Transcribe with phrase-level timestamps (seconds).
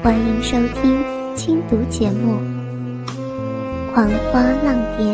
[0.00, 2.34] 欢迎收听轻读节目
[3.92, 5.04] 《狂花浪蝶》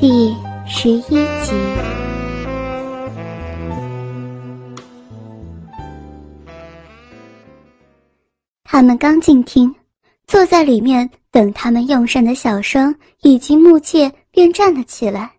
[0.00, 0.34] 第
[0.68, 1.00] 十一
[1.44, 1.52] 集。
[8.64, 9.72] 他们刚进厅，
[10.26, 15.30] 坐在里面等他们用膳的小生以及木介便站了起来。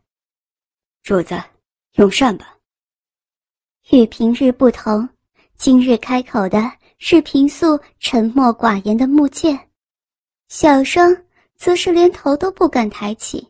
[1.03, 1.35] 主子，
[1.95, 2.55] 用膳吧。
[3.89, 5.07] 与平日不同，
[5.57, 6.80] 今日开口的。
[7.03, 9.59] 是平素沉默寡言的木剑，
[10.49, 13.45] 小生则是连头都不敢抬起。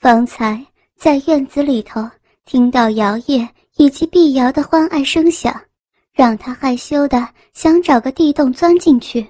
[0.00, 0.64] 方才
[0.96, 2.10] 在院子里头
[2.46, 5.62] 听到摇曳以及碧瑶的欢爱声响，
[6.10, 9.24] 让他害羞的想找个地洞钻进去。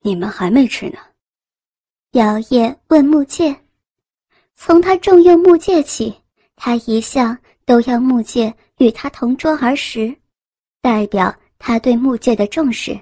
[0.00, 0.98] 你们还没吃呢？
[2.10, 3.56] 摇曳问木剑。
[4.56, 6.12] 从他重用木剑起，
[6.56, 10.12] 他一向都要木剑与他同桌而食，
[10.80, 11.32] 代表。
[11.60, 12.98] 他对木戒的重视。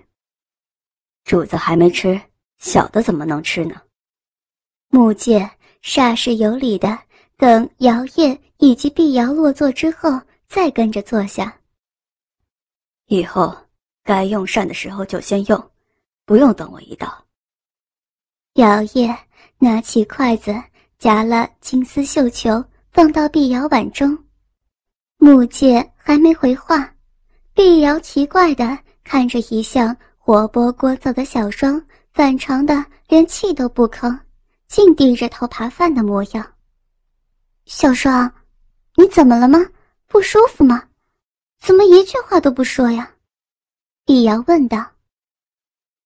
[1.25, 2.21] 主子还没吃，
[2.59, 3.81] 小的怎么能吃呢？
[4.89, 5.49] 木戒
[5.83, 6.99] 煞是有礼的，
[7.37, 11.57] 等摇曳以及碧瑶落座之后，再跟着坐下。
[13.07, 13.57] 以后
[14.03, 15.71] 该用膳的时候就先用，
[16.25, 17.25] 不用等我一到。
[18.55, 19.17] 摇曳
[19.59, 20.53] 拿起筷子
[20.99, 24.19] 夹了金丝绣球，放到碧瑶碗中。
[25.19, 26.93] 木戒还没回话。
[27.59, 34.17] 碧瑶奇怪的看着一向活泼聒噪的小双，反常的连气都不吭，
[34.69, 36.53] 净低着头扒饭的模样。
[37.67, 38.33] 小双，
[38.95, 39.59] 你怎么了吗？
[40.07, 40.85] 不舒服吗？
[41.61, 43.11] 怎么一句话都不说呀？
[44.07, 44.87] 碧瑶问道。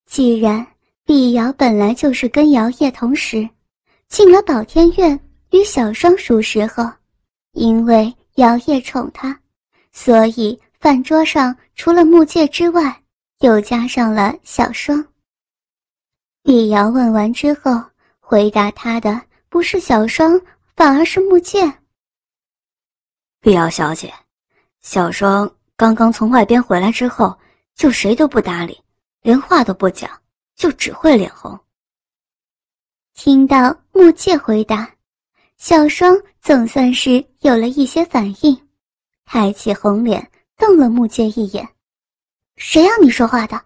[0.06, 0.66] 既然
[1.04, 3.46] 碧瑶本来就是跟姚叶同时，
[4.08, 6.90] 进了宝天院与小双熟识后，
[7.52, 9.38] 因为姚叶宠她，
[9.92, 10.58] 所以。
[10.82, 13.00] 饭桌上除了木戒之外，
[13.38, 15.06] 又加上了小双。
[16.42, 17.80] 碧瑶问完之后，
[18.18, 20.40] 回答他的不是小双，
[20.74, 21.72] 反而是木戒。
[23.40, 24.12] 碧瑶小姐，
[24.80, 27.38] 小双刚刚从外边回来之后，
[27.76, 28.76] 就谁都不搭理，
[29.20, 30.10] 连话都不讲，
[30.56, 31.56] 就只会脸红。
[33.14, 34.92] 听到木戒回答，
[35.58, 38.68] 小双总算是有了一些反应，
[39.24, 40.28] 抬起红脸。
[40.62, 41.68] 瞪了木剑一眼，
[42.54, 43.60] 谁让你说话的？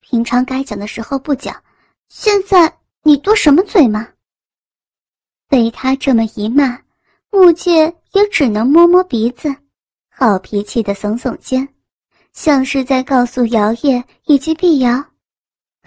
[0.00, 1.62] 平常该讲的时候不讲，
[2.08, 4.08] 现在你多什么嘴吗？
[5.46, 6.76] 被他这么一骂，
[7.30, 9.54] 木剑也只能摸摸鼻子，
[10.08, 11.68] 好脾气的耸耸肩，
[12.32, 15.04] 像是在告诉摇曳以及碧瑶：“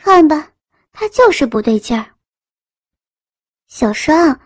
[0.01, 0.49] 看吧，
[0.93, 2.05] 他就是不对劲儿。”
[3.67, 4.39] 小双，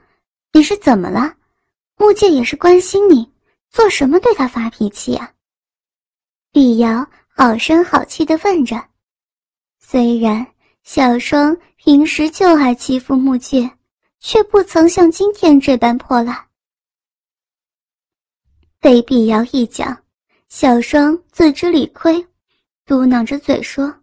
[0.52, 1.36] 你是怎么了？
[1.96, 3.32] 木剑也是关心你，
[3.70, 5.32] 做什么对他发脾气呀？
[6.58, 8.84] 碧瑶好声好气的问着，
[9.78, 10.44] 虽然
[10.82, 13.70] 小双平时就爱欺负木戒，
[14.18, 16.48] 却不曾像今天这般泼辣。
[18.80, 20.04] 被碧瑶一讲，
[20.50, 22.28] 小双自知理亏，
[22.88, 23.94] 嘟囔着嘴说：“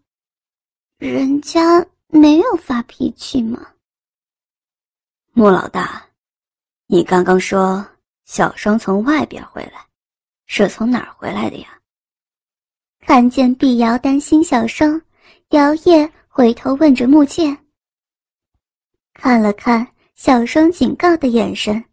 [0.98, 3.66] 人家没有发脾气嘛。”
[5.34, 6.06] 穆老大，
[6.86, 7.84] 你刚刚说
[8.24, 9.84] 小双从外边回来，
[10.46, 11.80] 是从哪儿回来的呀？
[13.06, 15.00] 看见碧瑶担心小生，
[15.50, 17.54] 摇曳回头问着木剑。
[19.12, 21.84] 看了看小生警告的眼神，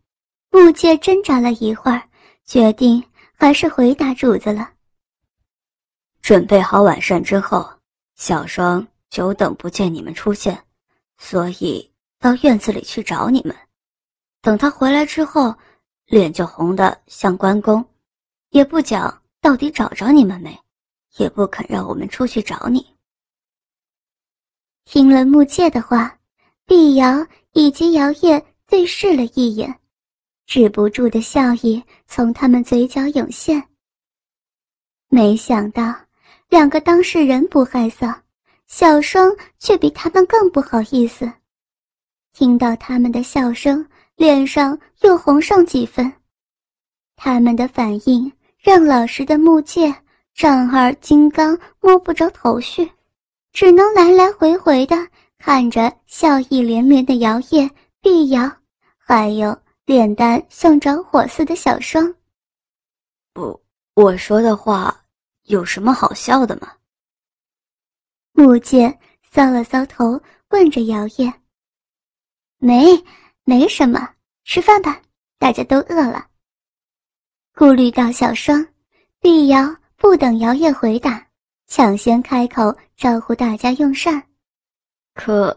[0.51, 2.01] 木剑挣扎了一会儿，
[2.45, 4.71] 决定还是回答主子了。
[6.21, 7.69] 准备好晚膳之后，
[8.15, 10.57] 小生久等不见你们出现，
[11.17, 13.53] 所以到院子里去找你们。
[14.41, 15.53] 等他回来之后，
[16.05, 17.85] 脸就红的像关公，
[18.51, 20.57] 也不讲到底找着你们没。
[21.17, 22.85] 也不肯让我们出去找你。
[24.85, 26.17] 听了木戒的话，
[26.65, 29.79] 碧瑶以及摇曳对视了一眼，
[30.45, 33.61] 止不住的笑意从他们嘴角涌现。
[35.07, 35.93] 没想到
[36.49, 38.17] 两个当事人不害臊，
[38.67, 41.31] 小双却比他们更不好意思。
[42.33, 43.85] 听到他们的笑声，
[44.15, 46.11] 脸上又红上几分。
[47.15, 49.93] 他们的反应让老实的木戒。
[50.41, 52.91] 丈二金刚摸不着头绪，
[53.53, 54.95] 只能来来回回的
[55.37, 57.69] 看着笑意连连的摇曳、
[58.01, 58.51] 碧瑶，
[58.97, 59.55] 还有
[59.85, 62.11] 脸蛋像着火似的小双。
[63.33, 63.61] 不，
[63.93, 65.05] 我说的话
[65.43, 66.73] 有什么好笑的吗？
[68.31, 68.97] 木剑
[69.31, 71.31] 搔了搔头，问着摇曳
[72.57, 72.99] ：“没，
[73.43, 74.09] 没什么，
[74.43, 74.99] 吃饭吧，
[75.37, 76.25] 大家都饿了。”
[77.53, 78.65] 顾虑到小双，
[79.19, 79.75] 碧瑶。
[80.01, 81.23] 不等姚叶回答，
[81.67, 84.21] 抢先开口招呼大家用膳。
[85.13, 85.55] 可，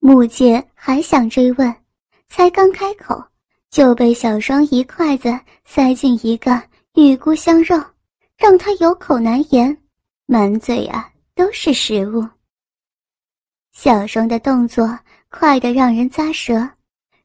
[0.00, 1.74] 木界还想追问，
[2.28, 3.24] 才刚开口，
[3.70, 5.30] 就被小双一筷子
[5.64, 6.62] 塞进一个
[6.94, 7.82] 玉菇香肉，
[8.36, 9.74] 让他有口难言，
[10.26, 12.28] 满嘴啊都是食物。
[13.72, 14.86] 小双的动作
[15.30, 16.68] 快得让人咂舌，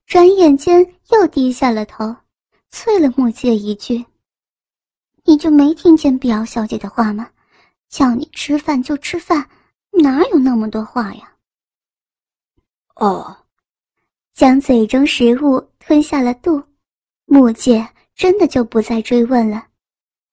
[0.06, 2.15] 转眼间又低下了头，
[2.71, 4.06] 啐了木界一句。
[5.27, 7.29] 你就没听见碧瑶小姐的话吗？
[7.89, 9.45] 叫你吃饭就吃饭，
[9.91, 11.29] 哪有那么多话呀？
[12.95, 13.35] 哦，
[14.33, 16.63] 将嘴中食物吞下了肚，
[17.25, 17.85] 木界
[18.15, 19.68] 真的就不再追问了，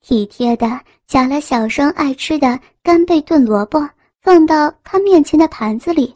[0.00, 6.14] 体贴的夹了小生爱吃的干贝炖萝卜放到他面前的盘子里。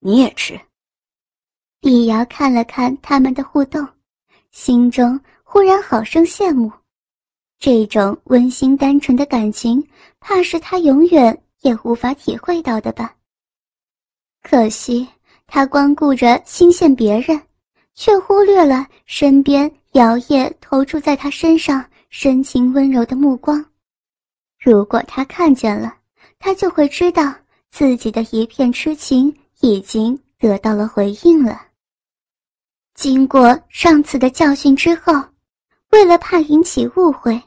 [0.00, 0.60] 你也吃。
[1.80, 3.86] 碧瑶看了看他们的互动，
[4.50, 6.72] 心中忽然好生羡慕。
[7.60, 9.86] 这种温馨单纯的感情，
[10.18, 13.14] 怕是他永远也无法体会到的吧。
[14.42, 15.06] 可惜
[15.46, 17.38] 他光顾着心羡别人，
[17.94, 23.62] 却忽略了身边摇曳投注在他身上深情温柔的目光。
[24.58, 25.94] 如果他看见了，
[26.38, 27.34] 他就会知道
[27.70, 31.60] 自己的一片痴情已经得到了回应了。
[32.94, 35.12] 经过上次的教训之后，
[35.90, 37.38] 为了怕引起误会。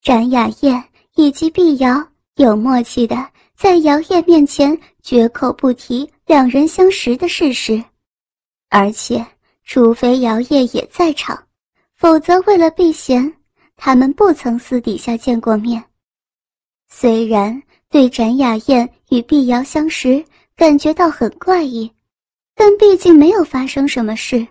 [0.00, 0.82] 展雅燕
[1.16, 2.06] 以及碧瑶
[2.36, 3.16] 有默契的
[3.56, 7.82] 在姚燕面前绝口不提两人相识的事实，
[8.70, 9.24] 而且
[9.64, 11.36] 除非姚燕也在场，
[11.96, 13.34] 否则为了避嫌，
[13.76, 15.82] 他们不曾私底下见过面。
[16.88, 17.60] 虽然
[17.90, 20.24] 对展雅燕与碧瑶相识
[20.54, 21.90] 感觉到很怪异，
[22.54, 24.46] 但毕竟没有发生什么事，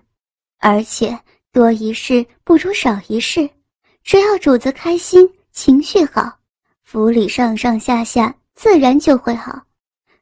[0.59, 1.17] 而且
[1.53, 3.49] 多一事不如少一事，
[4.03, 5.27] 只要主子开心。
[5.57, 6.38] 情绪好，
[6.83, 9.59] 府里上上下下自然就会好，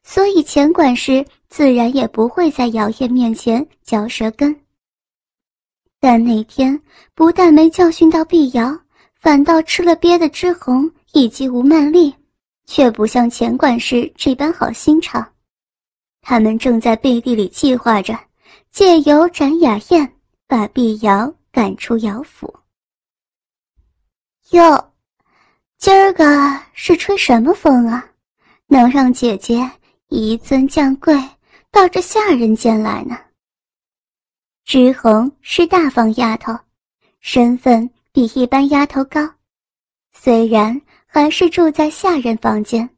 [0.02, 4.58] 所以钱管事自然也不会在姚燕面前嚼舌根。
[6.00, 6.80] 但那天
[7.14, 8.74] 不但没教训到碧瑶，
[9.14, 12.14] 反倒吃了鳖的之红以及吴曼丽，
[12.64, 15.34] 却不像钱管事这般好心肠。
[16.22, 18.18] 他们正在背地里计划着，
[18.70, 20.14] 借由展雅燕
[20.46, 22.50] 把碧瑶赶出姚府。
[24.52, 24.92] 哟。
[25.78, 26.24] 今儿个
[26.72, 28.04] 是吹什么风啊？
[28.66, 29.70] 能让姐姐
[30.08, 31.14] 一尊降贵
[31.70, 33.16] 到这下人间来呢？
[34.64, 36.58] 知红是大方丫头，
[37.20, 39.20] 身份比一般丫头高，
[40.12, 42.88] 虽然还是住在下人房间，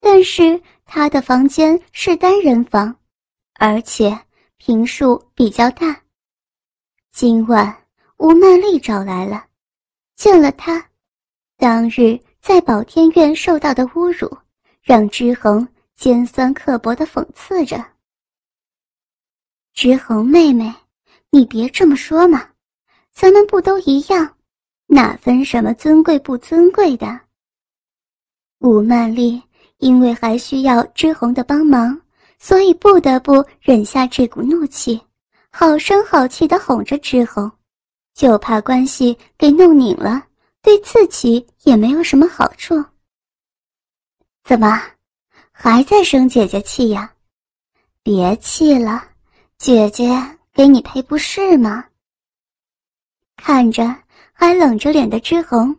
[0.00, 2.96] 但是她的房间是单人房，
[3.54, 4.18] 而且
[4.56, 6.00] 平数比较大。
[7.12, 7.76] 今晚
[8.16, 9.44] 吴曼丽找来了，
[10.16, 10.82] 见了她。
[11.56, 14.36] 当日在宝天院受到的侮辱，
[14.82, 15.66] 让知衡
[15.96, 17.82] 尖酸刻薄的讽刺着。
[19.72, 20.72] 知衡妹妹，
[21.30, 22.48] 你别这么说嘛，
[23.12, 24.36] 咱们不都一样，
[24.86, 27.20] 哪分什么尊贵不尊贵的？
[28.58, 29.40] 吴曼丽
[29.78, 31.98] 因为还需要知衡的帮忙，
[32.38, 35.00] 所以不得不忍下这股怒气，
[35.50, 37.50] 好声好气的哄着知衡，
[38.12, 40.24] 就怕关系给弄拧了。
[40.64, 42.82] 对自己也没有什么好处。
[44.42, 44.80] 怎么，
[45.52, 47.12] 还在生姐姐气呀？
[48.02, 49.04] 别气了，
[49.58, 50.10] 姐姐
[50.54, 51.84] 给你赔不是吗？
[53.36, 53.94] 看着
[54.32, 55.76] 还冷着脸的之红，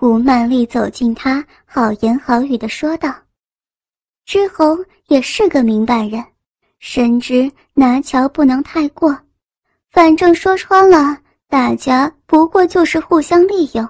[0.00, 3.14] 吴曼丽走近他，好言好语的说道
[4.26, 6.22] ：“之红也是个明白人，
[6.80, 9.18] 深知拿桥不能太过，
[9.90, 11.16] 反正说穿了，
[11.48, 13.88] 大家不过就是互相利用。”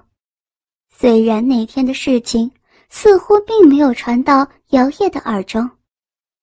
[1.00, 2.50] 虽然那天的事情
[2.88, 5.70] 似乎并没有传到姚烨的耳中，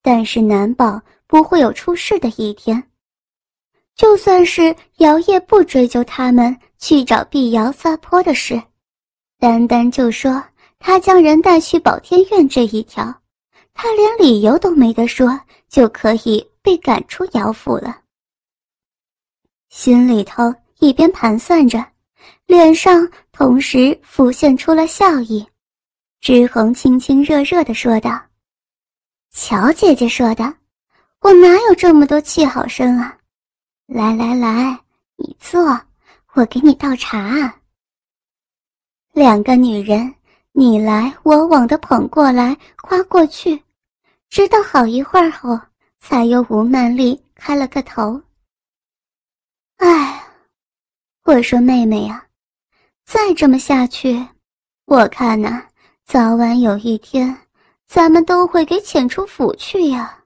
[0.01, 2.81] 但是难保不会有出事的一天。
[3.97, 8.61] 就算是姚烨不追究他们去找碧瑶撒泼的事，
[9.39, 10.41] 单单就说
[10.79, 13.13] 他将人带去宝天院这一条，
[13.73, 17.97] 他连理由都没得说，就可以被赶出姚府了。
[19.67, 20.43] 心里头
[20.79, 21.85] 一边盘算着。
[22.47, 25.45] 脸上同时浮现出了笑意，
[26.21, 28.17] 知衡亲亲热热的说道
[29.35, 30.53] ：“乔姐姐说的，
[31.19, 33.17] 我哪有这么多气好生啊？
[33.87, 34.79] 来来来，
[35.17, 35.61] 你坐，
[36.31, 37.53] 我给你倒茶。”
[39.11, 40.15] 两个女人
[40.53, 43.61] 你来我往的捧过来夸过去，
[44.29, 45.59] 直到好一会儿后，
[45.99, 48.21] 才由吴曼丽开了个头
[49.75, 50.23] ：“哎，
[51.23, 52.24] 我说妹妹呀。”
[53.05, 54.27] 再这么下去，
[54.85, 55.63] 我看呐，
[56.05, 57.37] 早晚有一天，
[57.87, 60.23] 咱们都会给遣出府去呀。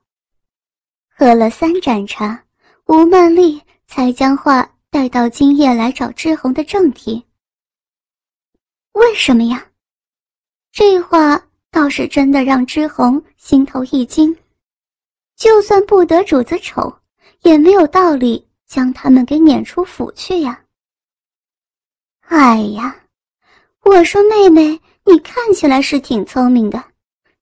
[1.09, 2.41] 喝了三盏茶，
[2.85, 7.23] 吴曼丽才将话带到今夜来找志宏的正题。
[8.93, 9.67] 为什么呀？
[10.71, 14.35] 这话倒是真的让志宏心头一惊。
[15.35, 16.93] 就算不得主子丑，
[17.41, 20.61] 也没有道理将他们给撵出府去呀。
[22.29, 22.95] 哎呀，
[23.83, 24.79] 我说妹妹。
[25.05, 26.83] 你看起来是挺聪明的，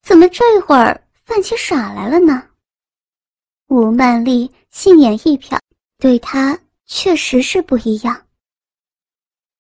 [0.01, 2.41] 怎么这会儿犯起傻来了呢？
[3.67, 5.59] 吴曼丽杏眼一瞟，
[5.97, 8.21] 对他确实是不一样。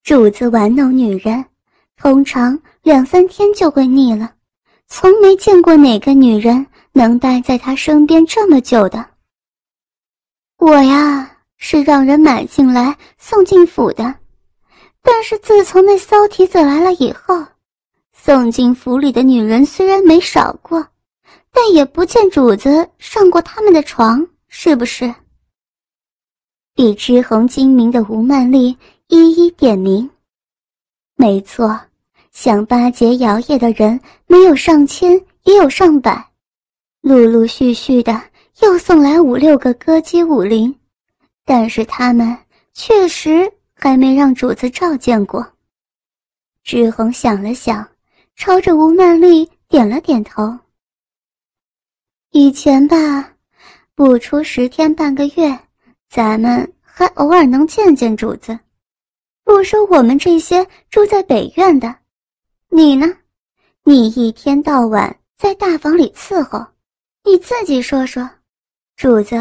[0.03, 1.43] 主子玩弄女人，
[1.97, 4.33] 通常两三天就会腻了，
[4.87, 9.05] 从没见过哪个女人能待在他身边这么久的。
[10.59, 14.15] 我呀，是让人买进来送进府的，
[15.09, 17.45] 但是自从那骚蹄子来了以后。
[18.11, 20.85] 送进府里的女人虽然没少过，
[21.53, 25.15] 但也不见主子上过他们的床，是不是？
[26.75, 30.09] 比之红精明的吴曼丽一一点名。
[31.15, 31.79] 没错，
[32.33, 33.97] 想巴结姚烨的人
[34.27, 36.29] 没有上千，也有上百，
[36.99, 38.21] 陆陆续续的
[38.59, 40.75] 又送来五六个歌姬舞伶，
[41.45, 42.37] 但是他们
[42.73, 43.49] 确实
[43.79, 45.45] 还没让主子召见过。
[46.63, 47.87] 志红想了想。
[48.39, 50.55] 朝着吴曼丽点了点头。
[52.29, 53.33] 以前吧，
[53.95, 55.59] 不出十天半个月，
[56.07, 58.57] 咱们还偶尔能见见主子。
[59.43, 61.95] 不说我们这些住在北院的，
[62.69, 63.07] 你呢？
[63.83, 66.63] 你一天到晚在大房里伺候，
[67.23, 68.29] 你自己说说，
[68.95, 69.35] 主子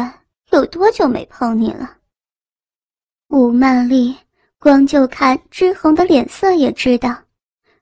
[0.49, 1.97] 有多久没碰你了？
[3.27, 4.17] 吴曼丽
[4.59, 7.15] 光就看之红的脸色也知道。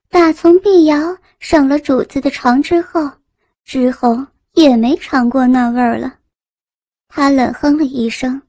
[0.10, 3.10] 打从碧瑶上了主子的床之后，
[3.64, 6.18] 之红也没尝过那味儿了。
[7.08, 8.42] 他冷哼了一声：“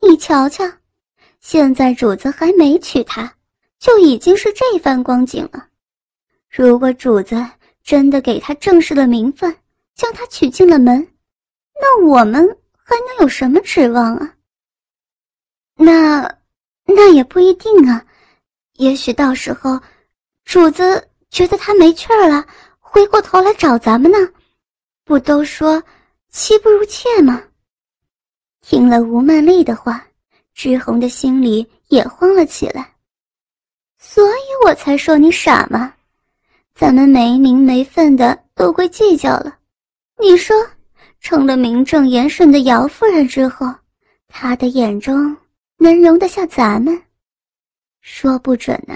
[0.00, 0.64] 你瞧瞧，
[1.40, 3.34] 现在主子还没娶她，
[3.78, 5.66] 就已经是这番光景了。
[6.50, 7.44] 如果主子
[7.82, 9.54] 真的给她正式的名分，
[9.94, 11.06] 将她娶进了门，
[11.74, 14.34] 那我们还能有什么指望啊？
[15.76, 16.38] 那，
[16.84, 18.04] 那也不一定啊，
[18.74, 19.80] 也许到时候……”
[20.44, 22.44] 主子觉得他没趣儿了，
[22.78, 24.18] 回过头来找咱们呢，
[25.02, 25.82] 不都说
[26.28, 27.42] 妻不如妾吗？
[28.60, 30.06] 听了吴曼丽的话，
[30.52, 32.92] 志红的心里也慌了起来。
[33.98, 35.94] 所以我才说你傻嘛，
[36.74, 39.56] 咱们没名没分的都会计较了，
[40.18, 40.54] 你说
[41.20, 43.66] 成了名正言顺的姚夫人之后，
[44.28, 45.34] 他的眼中
[45.78, 47.02] 能容得下咱们？
[48.00, 48.94] 说不准呢。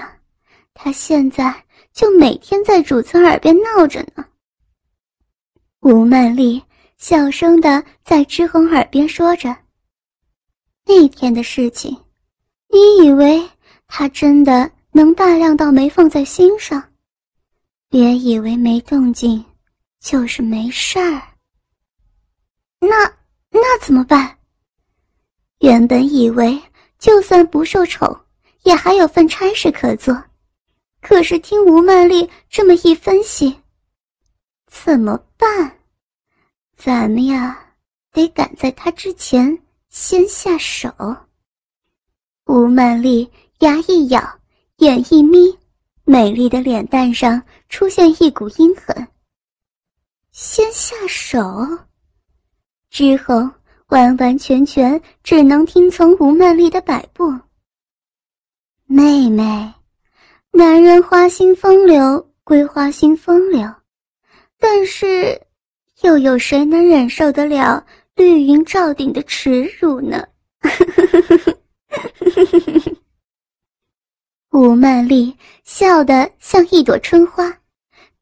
[0.73, 4.25] 他现在就每天在主子耳边闹着呢。
[5.81, 6.63] 吴曼丽
[6.97, 9.55] 小声的在之恒耳边说着
[10.85, 11.91] ：“那天的事情，
[12.69, 13.49] 你以为
[13.87, 16.81] 他真的能大量到没放在心上？
[17.89, 19.43] 别以为没动静
[19.99, 21.21] 就是没事儿。
[22.79, 23.05] 那
[23.49, 24.37] 那怎么办？
[25.59, 26.57] 原本以为
[26.99, 28.19] 就算不受宠，
[28.63, 30.23] 也还有份差事可做。”
[31.01, 33.57] 可是听吴曼丽这么一分析，
[34.67, 35.79] 怎么办？
[36.75, 37.73] 咱们呀，
[38.11, 39.57] 得赶在他之前
[39.89, 40.93] 先下手。
[42.45, 44.21] 吴曼丽牙一咬，
[44.77, 45.57] 眼一眯，
[46.03, 49.07] 美丽的脸蛋上出现一股阴狠。
[50.31, 51.39] 先下手，
[52.89, 53.49] 之后
[53.89, 57.33] 完完全全只能听从吴曼丽的摆布。
[58.85, 59.73] 妹妹。
[60.51, 63.71] 男人花心风流归花心风流，
[64.57, 65.39] 但是
[66.01, 70.27] 又有谁能忍受得了绿云罩顶的耻辱呢？
[74.49, 77.55] 吴曼丽笑得像一朵春花，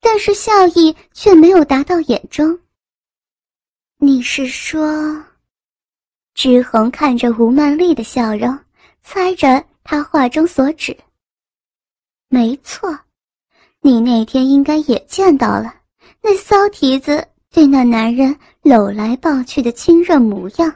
[0.01, 2.59] 但是笑意却没有达到眼中。
[3.99, 5.23] 你是说？
[6.37, 8.55] 志红看着吴曼丽的笑容，
[9.01, 10.95] 猜着她话中所指。
[12.29, 12.95] 没错，
[13.81, 15.73] 你那天应该也见到了
[16.21, 20.71] 那骚蹄子对那男人搂来抱去的亲热模样。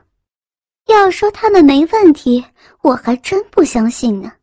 [0.88, 2.44] 要说他们没问题，
[2.82, 4.34] 我还真不相信呢。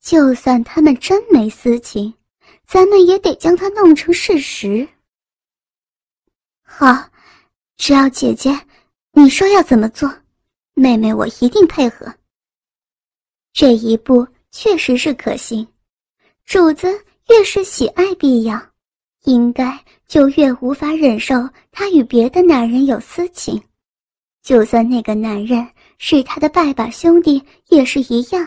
[0.00, 2.14] 就算他们真没私情，
[2.64, 4.86] 咱们也得将他弄成事实。
[6.62, 7.10] 好，
[7.76, 8.56] 只要姐姐
[9.12, 10.08] 你说要怎么做，
[10.80, 12.10] 妹妹我一定配合。
[13.52, 15.66] 这一步确实是可行。
[16.46, 16.88] 主子
[17.28, 18.58] 越是喜爱碧瑶，
[19.24, 21.34] 应该就越无法忍受
[21.70, 23.62] 她与别的男人有私情。
[24.42, 25.68] 就算那个男人
[25.98, 28.42] 是他的拜把兄弟，也是一样。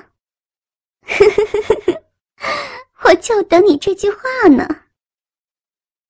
[1.03, 4.67] 呵呵呵呵呵，我就等你这句话呢。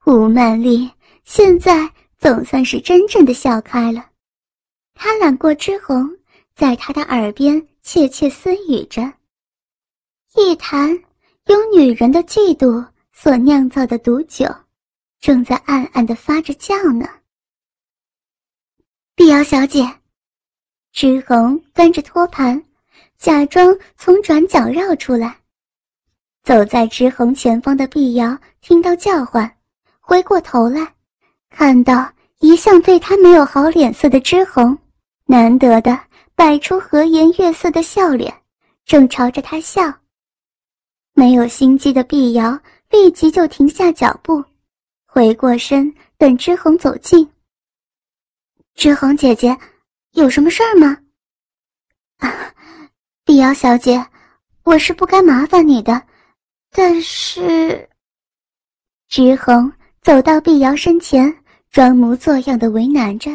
[0.05, 0.89] 吴曼丽
[1.25, 4.09] 现在总算是真正的笑开了，
[5.05, 6.09] 他揽过之红，
[6.55, 9.01] 在他的耳边窃窃私语着，
[10.33, 10.97] 一坛
[11.47, 14.45] 由女人的嫉妒所酿造的毒酒，
[15.19, 17.05] 正在暗暗的发着酵呢。
[19.13, 19.85] 碧瑶小姐，
[20.93, 22.63] 之红端着托盘，
[23.17, 25.37] 假装从转角绕出来。
[26.43, 29.53] 走在之红前方的碧瑶听到叫唤，
[29.99, 30.95] 回过头来，
[31.49, 34.77] 看到一向对他没有好脸色的之红，
[35.25, 35.99] 难得的
[36.35, 38.33] 摆出和颜悦色的笑脸，
[38.85, 39.81] 正朝着他笑。
[41.13, 44.43] 没有心机的碧瑶立即就停下脚步，
[45.05, 47.29] 回过身等之红走近。
[48.75, 49.55] 之红姐姐，
[50.13, 50.97] 有什么事儿吗？
[52.17, 52.53] 啊，
[53.23, 54.03] 碧瑶小姐，
[54.63, 56.01] 我是不该麻烦你的，
[56.71, 57.87] 但是……
[59.07, 61.31] 之红走到碧瑶身前，
[61.69, 63.29] 装模作样的为难着。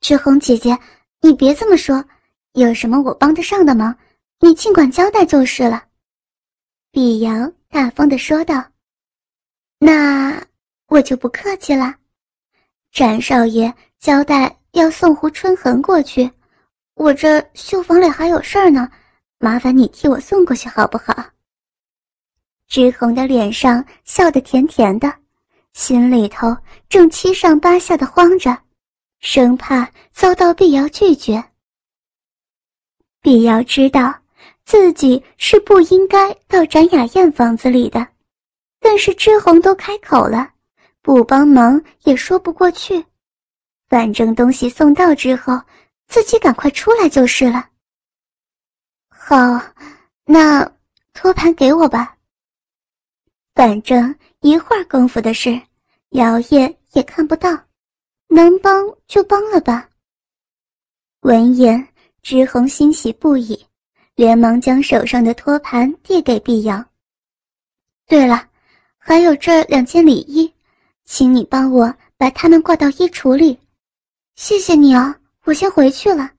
[0.00, 0.76] 之红姐姐，
[1.20, 2.02] 你别这么说，
[2.54, 3.94] 有什么我帮得上的忙，
[4.40, 5.84] 你尽管交代就是了。
[6.90, 8.64] 碧瑶大方的说道
[9.78, 10.42] ：“那
[10.88, 11.94] 我就不客气了。”
[12.90, 16.28] 展少爷交代要送胡春恒过去，
[16.94, 18.90] 我这绣房里还有事儿呢，
[19.38, 21.14] 麻烦你替我送过去好不好？
[22.66, 25.12] 志红的脸上笑得甜甜的，
[25.74, 26.56] 心里头
[26.88, 28.56] 正七上八下的慌着，
[29.20, 31.42] 生怕遭到碧瑶拒绝。
[33.20, 34.14] 碧瑶知道
[34.64, 38.06] 自己是不应该到展雅燕房子里的，
[38.80, 40.50] 但是志红都开口了。
[41.02, 43.04] 不帮忙也说不过去，
[43.88, 45.58] 反正东西送到之后，
[46.08, 47.68] 自己赶快出来就是了。
[49.08, 49.36] 好，
[50.24, 50.70] 那
[51.14, 52.16] 托盘给我吧。
[53.54, 55.60] 反正一会儿功夫的事，
[56.10, 57.50] 姚烨也看不到，
[58.30, 59.88] 能帮就帮了吧。
[61.22, 61.86] 闻言，
[62.22, 63.66] 知红欣喜不已，
[64.14, 66.82] 连忙将手上的托盘递给碧瑶。
[68.06, 68.48] 对了，
[68.96, 70.50] 还有这两件礼衣。
[71.04, 73.58] 请你帮我把它们挂到衣橱里，
[74.36, 75.12] 谢谢你哦，
[75.42, 76.30] 我先回去了。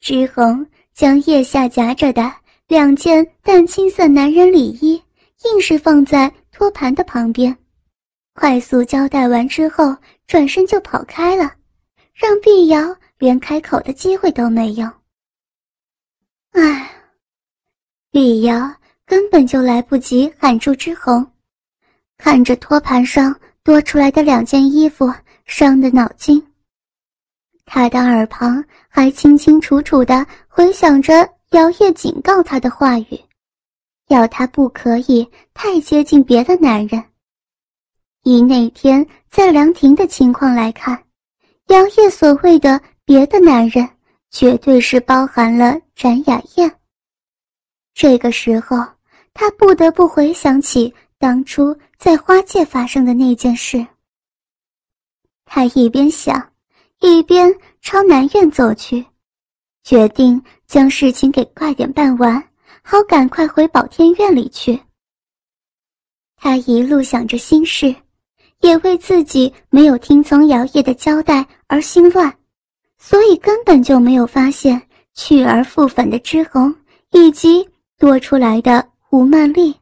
[0.00, 2.30] 之红将腋下夹着的
[2.66, 5.02] 两件淡青色男人礼衣，
[5.44, 7.56] 硬是放在托盘的旁边，
[8.34, 9.96] 快速交代完之后，
[10.28, 11.54] 转身就跑开了，
[12.12, 14.86] 让碧瑶连开口的机会都没有。
[16.50, 16.90] 唉，
[18.10, 18.70] 碧瑶
[19.06, 21.26] 根本就来不及喊住之红。
[22.18, 25.10] 看着托盘上多出来的两件衣服，
[25.46, 26.46] 伤的脑筋。
[27.64, 33.18] 他的耳旁还清清楚楚地回响着姚烨警告他的话语，
[34.08, 37.02] 要他不可以太接近别的男人。
[38.24, 41.04] 以那天在凉亭的情况来看，
[41.68, 43.88] 姚烨所谓的别的男人，
[44.30, 46.74] 绝对是包含了展雅燕。
[47.94, 48.76] 这个时候，
[49.34, 50.94] 他不得不回想起。
[51.20, 53.84] 当初在花界发生的那件事，
[55.44, 56.52] 他一边想，
[57.00, 59.04] 一边朝南院走去，
[59.82, 62.40] 决定将事情给快点办完，
[62.82, 64.80] 好赶快回宝天院里去。
[66.36, 67.92] 他一路想着心事，
[68.60, 72.36] 也为自己没有听从姚烨的交代而心乱，
[72.98, 74.80] 所以根本就没有发现
[75.14, 76.74] 去而复返的之红
[77.12, 77.68] 以及
[77.98, 79.74] 多出来的吴曼丽。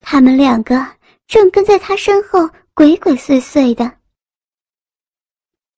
[0.00, 0.86] 他们两个
[1.26, 3.90] 正跟在他身后鬼鬼祟祟的。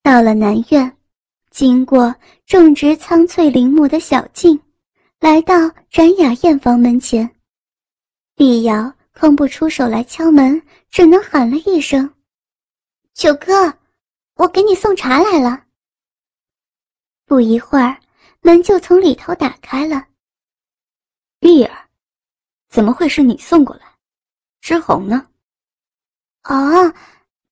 [0.02, 0.96] 到了南院，
[1.50, 2.14] 经过
[2.46, 4.58] 种植苍翠林木的小径，
[5.20, 5.54] 来到
[5.90, 7.28] 展雅燕房门前，
[8.36, 12.08] 碧瑶空不出手来敲门，只能喊了一声
[13.16, 13.72] ：“九哥，
[14.34, 15.64] 我给你送茶来了。”
[17.24, 17.98] 不一会儿，
[18.42, 20.06] 门就从里头打开了。
[21.40, 21.88] 碧儿，
[22.68, 23.86] 怎么会是你送过来？
[24.60, 25.26] 之红呢？
[26.42, 26.92] 哦，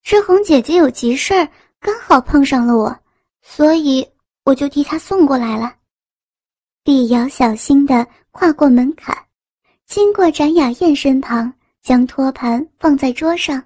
[0.03, 1.49] 之红姐姐有急事儿，
[1.81, 2.95] 刚好碰上了我，
[3.41, 4.07] 所以
[4.45, 5.75] 我就替她送过来了。
[6.83, 9.17] 碧瑶小心的跨过门槛，
[9.87, 11.51] 经过展雅燕身旁，
[11.81, 13.65] 将托盘放在桌上。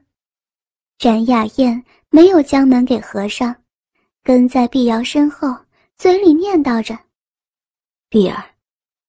[0.99, 3.55] 展雅燕没有将门给合上，
[4.25, 5.57] 跟在碧瑶身后，
[5.97, 6.99] 嘴里念叨着
[8.11, 8.45] ：“碧儿，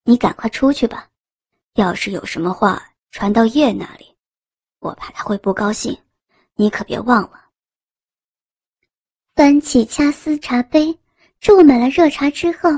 [0.03, 1.09] 你赶快出去吧，
[1.73, 4.05] 要是有什么话传到叶那里。”
[4.79, 5.97] 我怕他会不高兴，
[6.53, 7.45] 你可别忘了。
[9.33, 10.95] 端起掐丝茶杯，
[11.39, 12.69] 注满了热茶之后，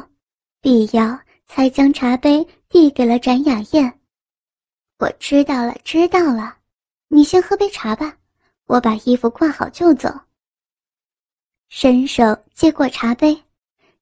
[0.61, 3.99] 碧瑶才将茶杯递给了展雅燕。
[4.99, 6.59] 我知道了，知道了，
[7.09, 8.17] 你先喝杯茶吧，
[8.71, 10.09] 我把衣服挂好就走。
[11.67, 13.37] 伸手接过茶杯，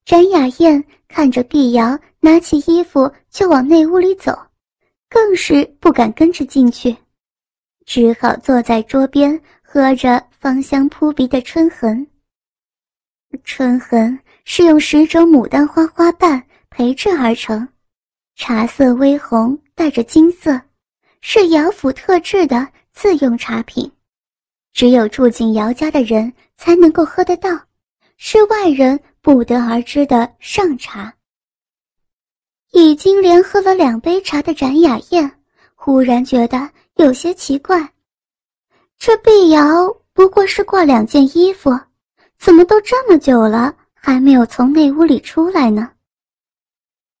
[0.04, 4.40] 展雅燕看着碧瑶拿起衣服就往内屋里走，
[5.08, 6.96] 更是不敢跟着进去，
[7.84, 12.06] 只好坐在桌边喝着芳香扑鼻的春痕。
[13.42, 17.66] 春痕是用十种牡丹花花瓣培制而成，
[18.36, 20.60] 茶色微红，带着金色，
[21.22, 23.90] 是姚府特制的自用茶品，
[24.80, 27.50] 只有住进姚家的人才能够喝得到，
[28.16, 31.12] 是外人不得而知的上茶。
[32.72, 35.30] 已经连喝了两杯茶的展雅燕，
[35.74, 37.92] 忽然觉得有些奇怪，
[38.98, 39.60] 这碧瑶
[40.14, 41.78] 不过是挂两件衣服。
[42.38, 45.90] 怎么都这么久了，还没有从内屋里出来呢？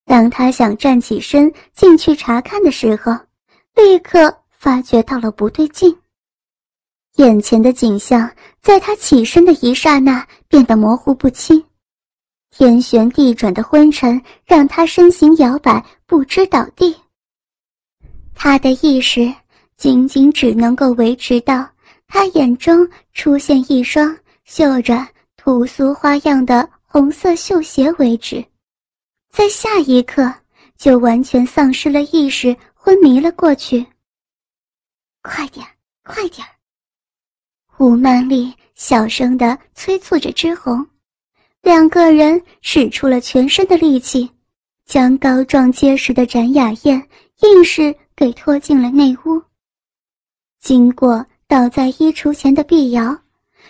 [0.06, 3.12] 当他想站起身进去查看的时候，
[3.74, 5.94] 立刻发觉到了不对劲。
[7.16, 11.62] 眼前的景象在他起身的一刹那变得模糊不清，
[12.50, 16.94] 天旋地转的昏沉让他身形摇摆，不知倒地。
[18.34, 19.32] 他的意识
[19.76, 21.68] 仅仅只能够维持到
[22.06, 24.16] 他眼中出现一双。
[24.46, 28.44] 绣着土俗花样的红色绣鞋为止，
[29.30, 30.34] 在下一刻
[30.76, 33.86] 就完全丧失了意识，昏迷了过去。
[35.22, 35.64] 快点，
[36.02, 36.44] 快点！
[37.80, 40.86] 吴曼丽小声的催促着之红，
[41.62, 44.30] 两个人使出了全身的力气，
[44.84, 47.02] 将高壮结实的展雅燕
[47.40, 49.42] 硬是给拖进了内屋。
[50.60, 53.18] 经过倒在衣橱前的碧瑶。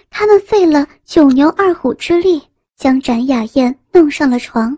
[0.08, 2.42] 他们费了九牛二虎之力，
[2.76, 4.76] 将展雅燕弄上了床，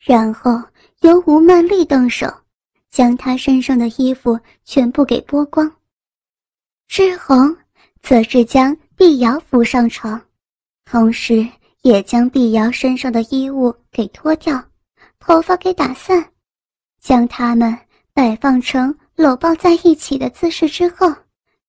[0.00, 0.62] 然后
[1.00, 2.26] 由吴曼丽动手，
[2.90, 5.70] 将她身上的衣服全部给剥光。
[6.88, 7.54] 志红
[8.08, 10.22] 则是将碧瑶扶上床，
[10.84, 11.44] 同时
[11.82, 14.64] 也将碧瑶身上的衣物给脱掉，
[15.18, 16.24] 头发给打散，
[17.00, 17.76] 将他们
[18.14, 21.12] 摆放成搂抱在一起的姿势之后，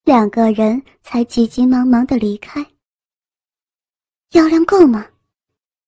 [0.04, 2.64] 两个人才急急忙忙的离开。
[4.34, 5.08] 药量够吗？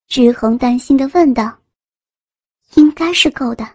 [0.08, 1.56] 志恒担心的问道。
[2.74, 3.68] 应该是够的，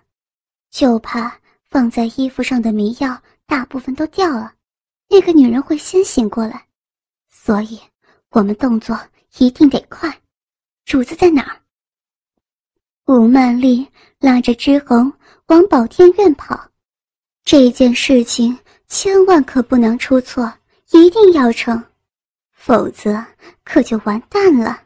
[0.72, 1.38] 就怕
[1.70, 4.53] 放在衣服上的迷药大部分都掉了，
[5.08, 6.66] 那个女人会先醒过来，
[7.30, 7.80] 所以
[8.30, 8.98] 我们动作
[9.38, 10.20] 一定得快。
[10.84, 11.60] 主子在哪儿？
[13.06, 13.86] 吴曼丽
[14.18, 15.12] 拉着之红
[15.46, 16.70] 往宝天院跑，
[17.44, 20.52] 这件事情千万可不能出错，
[20.92, 21.82] 一定要成。
[22.52, 23.24] 否则，
[23.62, 24.83] 可就完蛋了。